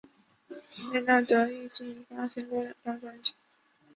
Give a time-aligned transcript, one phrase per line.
[0.91, 3.33] 梅纳德迄今已发行过两张专辑。